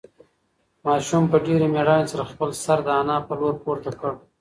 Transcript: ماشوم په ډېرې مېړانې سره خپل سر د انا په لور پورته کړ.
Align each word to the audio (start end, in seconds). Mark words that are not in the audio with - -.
ماشوم 0.85 1.23
په 1.31 1.37
ډېرې 1.45 1.67
مېړانې 1.73 2.05
سره 2.11 2.23
خپل 2.31 2.49
سر 2.63 2.77
د 2.83 2.87
انا 3.01 3.17
په 3.27 3.33
لور 3.39 3.55
پورته 3.63 3.91
کړ. 3.99 4.13